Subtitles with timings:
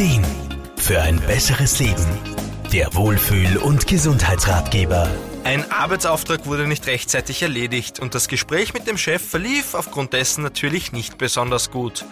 [0.00, 0.24] Ideen
[0.78, 2.06] für ein besseres Leben.
[2.72, 5.10] Der Wohlfühl- und Gesundheitsratgeber.
[5.44, 10.42] Ein Arbeitsauftrag wurde nicht rechtzeitig erledigt und das Gespräch mit dem Chef verlief aufgrund dessen
[10.42, 12.06] natürlich nicht besonders gut.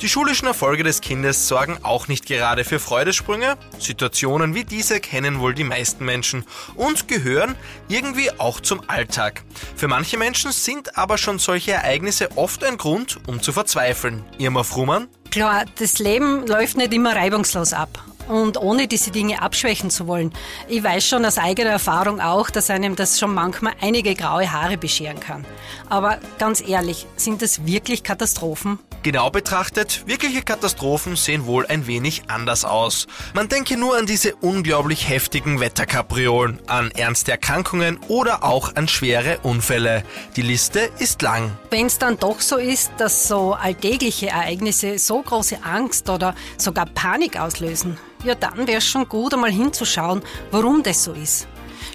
[0.00, 3.58] Die schulischen Erfolge des Kindes sorgen auch nicht gerade für Freudesprünge.
[3.78, 6.44] Situationen wie diese kennen wohl die meisten Menschen
[6.76, 7.56] und gehören
[7.88, 9.42] irgendwie auch zum Alltag.
[9.76, 14.24] Für manche Menschen sind aber schon solche Ereignisse oft ein Grund, um zu verzweifeln.
[14.38, 15.08] Irma Frumann?
[15.34, 17.88] Klar, das Leben läuft nicht immer reibungslos ab.
[18.28, 20.32] Und ohne diese Dinge abschwächen zu wollen.
[20.68, 24.76] Ich weiß schon aus eigener Erfahrung auch, dass einem das schon manchmal einige graue Haare
[24.76, 25.44] bescheren kann.
[25.88, 28.78] Aber ganz ehrlich, sind das wirklich Katastrophen?
[29.04, 33.06] Genau betrachtet, wirkliche Katastrophen sehen wohl ein wenig anders aus.
[33.34, 39.40] Man denke nur an diese unglaublich heftigen Wetterkapriolen, an ernste Erkrankungen oder auch an schwere
[39.42, 40.04] Unfälle.
[40.36, 41.52] Die Liste ist lang.
[41.68, 46.86] Wenn es dann doch so ist, dass so alltägliche Ereignisse so große Angst oder sogar
[46.86, 51.46] Panik auslösen, ja dann wäre es schon gut, einmal hinzuschauen, warum das so ist.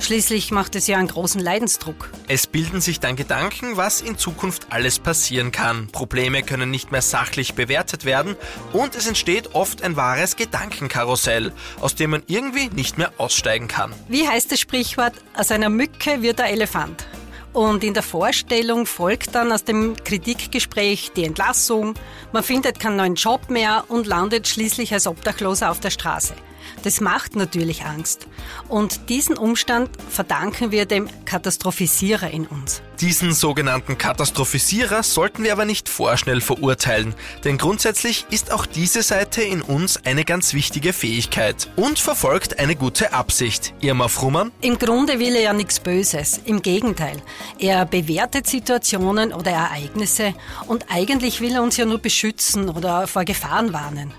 [0.00, 2.10] Schließlich macht es ja einen großen Leidensdruck.
[2.28, 5.88] Es bilden sich dann Gedanken, was in Zukunft alles passieren kann.
[5.88, 8.36] Probleme können nicht mehr sachlich bewertet werden
[8.72, 13.92] und es entsteht oft ein wahres Gedankenkarussell, aus dem man irgendwie nicht mehr aussteigen kann.
[14.08, 15.14] Wie heißt das Sprichwort?
[15.34, 17.06] Aus einer Mücke wird ein Elefant.
[17.52, 21.94] Und in der Vorstellung folgt dann aus dem Kritikgespräch die Entlassung,
[22.32, 26.34] man findet keinen neuen Job mehr und landet schließlich als Obdachloser auf der Straße.
[26.82, 28.26] Das macht natürlich Angst.
[28.68, 32.82] Und diesen Umstand verdanken wir dem Katastrophisierer in uns.
[33.00, 37.14] Diesen sogenannten Katastrophisierer sollten wir aber nicht vorschnell verurteilen,
[37.44, 42.74] denn grundsätzlich ist auch diese Seite in uns eine ganz wichtige Fähigkeit und verfolgt eine
[42.74, 43.72] gute Absicht.
[43.80, 44.50] Irma Frummann?
[44.62, 47.22] Im Grunde will er ja nichts Böses, im Gegenteil.
[47.60, 50.34] Er bewertet Situationen oder Ereignisse
[50.66, 54.12] und eigentlich will er uns ja nur beschützen oder vor Gefahren warnen.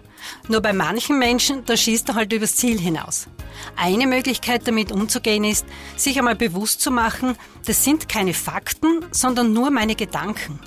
[0.48, 3.28] Nur bei manchen Menschen, da schießt er halt übers Ziel hinaus.
[3.76, 7.36] Eine Möglichkeit damit umzugehen ist, sich einmal bewusst zu machen,
[7.66, 10.60] das sind keine Fakten, sondern nur meine Gedanken.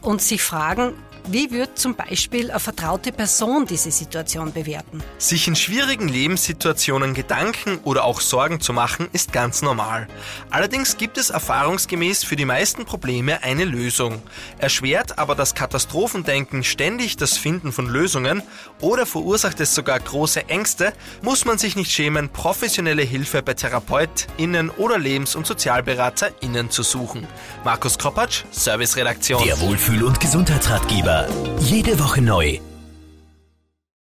[0.00, 0.94] Und sich fragen,
[1.26, 5.02] wie wird zum Beispiel eine vertraute Person diese Situation bewerten?
[5.16, 10.06] Sich in schwierigen Lebenssituationen Gedanken oder auch Sorgen zu machen, ist ganz normal.
[10.50, 14.20] Allerdings gibt es erfahrungsgemäß für die meisten Probleme eine Lösung.
[14.58, 18.42] Erschwert aber das Katastrophendenken ständig das Finden von Lösungen
[18.80, 20.92] oder verursacht es sogar große Ängste,
[21.22, 27.26] muss man sich nicht schämen, professionelle Hilfe bei TherapeutInnen oder Lebens- und SozialberaterInnen zu suchen.
[27.64, 29.42] Markus Kropatsch, Serviceredaktion.
[29.44, 31.13] Der Wohlfühl- und Gesundheitsratgeber.
[31.60, 32.73] Jede Woche neu